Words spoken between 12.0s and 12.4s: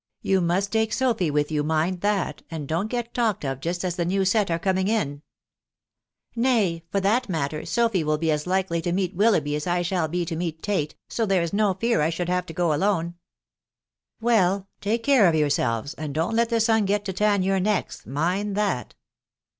should